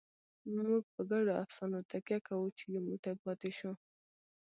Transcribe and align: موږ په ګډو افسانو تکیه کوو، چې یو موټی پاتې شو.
موږ 0.67 0.83
په 0.93 1.01
ګډو 1.11 1.31
افسانو 1.43 1.79
تکیه 1.91 2.19
کوو، 2.27 2.47
چې 2.57 2.63
یو 2.73 2.81
موټی 2.87 3.13
پاتې 3.23 3.49
شو. 3.57 3.71